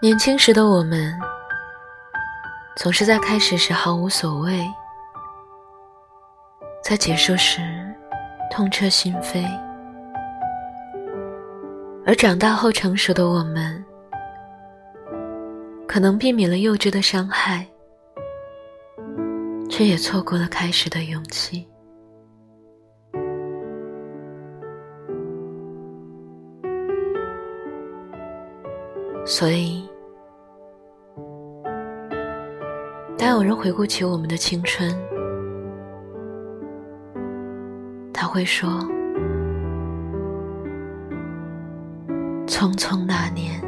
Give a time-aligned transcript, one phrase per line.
[0.00, 1.12] 年轻时的我们，
[2.76, 4.64] 总是在开始时毫无所谓，
[6.84, 7.60] 在结束时
[8.48, 9.44] 痛彻心扉；
[12.06, 13.84] 而长大后成熟的我们，
[15.88, 17.66] 可能避免了幼稚的伤害，
[19.68, 21.68] 却也错过了开始的勇气。
[29.26, 29.87] 所以，
[33.18, 34.88] 当有人回顾起我们的青春，
[38.14, 38.70] 他会说
[42.46, 43.60] ：“匆匆那年。”